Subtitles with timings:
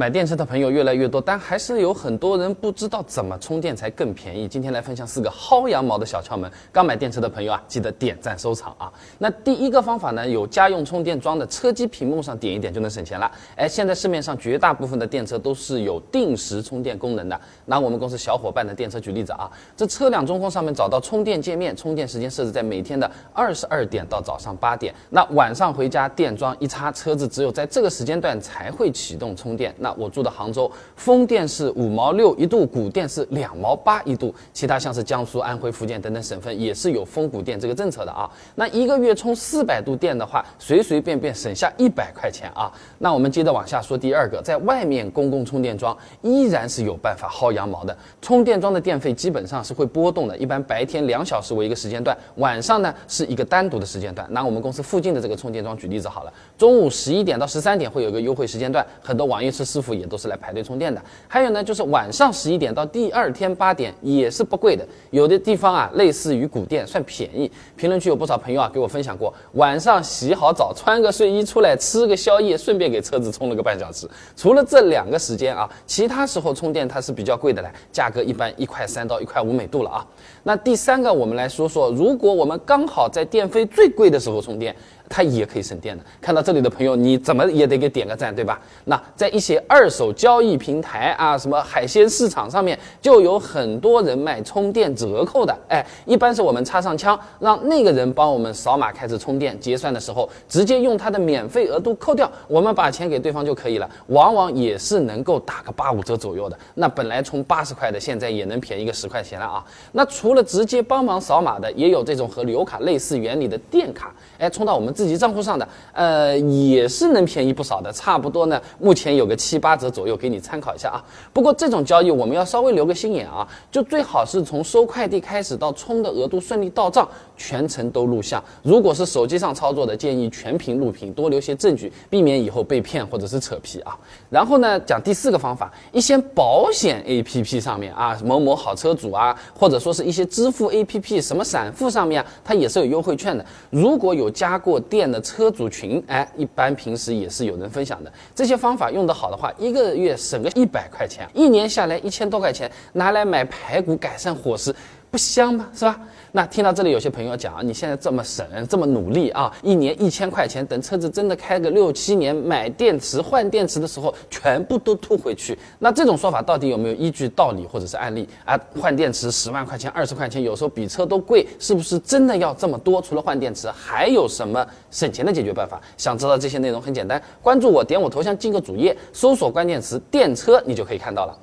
[0.00, 4.48] 买电车的朋友越来越多，但还是有很多人不知道怎么充电才更便宜。
[4.48, 6.50] 今天来分享四个薅羊毛的小窍门。
[6.72, 8.90] 刚买电车的朋友啊，记得点赞收藏啊。
[9.18, 13.30] 那第一个方法呢，有家用充电桩的车机屏幕上点一点就能省钱了。
[13.56, 17.38] 哎，现在市面上绝大部分的电车都是有定时充电功能的。
[17.66, 24.94] 拿我们公司小伙伴的电车举例子啊，这车辆中控上面找到充电界面，充电时间设置在每天的二十二点到早上八点。
[25.10, 29.74] 那晚上回家电桩一插，车子只有在这个时间段才会启动充电。
[29.76, 34.34] 那我住的杭州，风电是五毛六一度，谷电是两毛八一度。
[34.52, 38.30] 其他像是江苏、安徽、福建等等省份也是有风谷电这个政策的啊。
[38.54, 42.70] 那一个月充四百度电的话，随随便便省下一百块钱啊。
[42.98, 47.96] 那我们接着往下说第二个，在外面公共充电桩依然是有办法薅羊毛的。
[48.20, 54.26] 充电桩的电费基本上是会波动的，一般白天两小时为一个时间段，晚上呢是一个单独的时间段。
[54.30, 61.02] 拿我们公司附近的这个充电桩举例子好了，中午十一点到十三点会有一个优惠时间段，很多网约车师傅也都是来排队充电的。
[61.26, 64.86] 还有呢，就是晚上十一点到第二天八点也是不贵的。
[65.10, 67.50] 有的地方啊，类似于古店算便宜。
[67.76, 74.06] 评论区有不少朋友啊给我分享过，晚上洗好澡，穿个睡衣出来吃个宵夜，顺便给车子充了个半小时。
[74.36, 80.06] 除了这两个时间啊，其他时候充电它是比较贵的嘞，价格一般一块三到一块五每度了啊。
[80.42, 84.76] 那第三个，我们来说说，如果我们刚好在电费最贵的时候充电。
[85.10, 86.04] 它也可以省电的。
[86.20, 88.60] 看到这里的朋友，你怎么也得给点个赞，对吧？
[88.84, 95.52] 那在一些二手交易平台啊，什么海鲜市场上面，就有很多人卖充电折扣的。
[95.68, 103.90] 哎，一般是我们插上枪，让那个人帮我们扫码开始充电，结算的时候直接用他的免费额度扣掉，我们把钱给对方就可以了。
[104.06, 106.56] 往往也是能够打个八五折左右的。
[106.74, 109.64] 那本来充八十块的，现在也能便宜个十块钱了啊。
[109.90, 114.94] 那除了直接帮忙扫码的，也有这种和流卡类似原理的电卡，哎，充到我们。
[115.00, 118.60] 自己账户上的，呃，也是能便宜不少的，差不多呢。
[118.78, 121.02] 目前有个七八折左右，给你参考一下啊。
[121.32, 128.44] 不过这种交易我们要稍微留个心眼啊，就最好是从收快递开始到充的额度顺利到账，全程都录像。
[128.62, 133.96] 如果是手机上操作的，建议全屏录屏，多留些证据，避免以后被骗或者是扯皮啊。
[134.28, 143.42] 然后呢，讲第四个方法，一些保险 APP 上面啊，某某好车主啊，或者说是一些支付 APP，什么闪付上面啊，它也是有优惠券的。
[143.70, 144.78] 如果有加过。
[144.90, 148.12] 店的车主群，哎，一般平时也是有人分享的。
[148.34, 154.74] 这些方法用得好的话，一个月省个一百块钱，一年下来一千多块钱，拿来买排骨改善伙食。
[155.10, 155.68] 不香吗？
[155.74, 156.00] 是吧？
[156.32, 165.58] 那听到这里，有些朋友讲啊，你现在这么省，这么努力啊，一年一千块钱，等车子真的开个六七年，买电池换电池的时候，全部都吐回去。
[165.80, 168.56] 那这种说法到底有没有依据、道理或者是案例啊？
[168.80, 173.02] 换电池十万块钱、二十块钱，有时候比车都贵，是不是真的要这么多？
[173.02, 175.80] 除了换电池，还有什么省钱的解决办法？
[175.96, 181.36] 想知道这些内容很简单，关注我，点我头像进个主页，搜索关键词电车，你就可以看到了。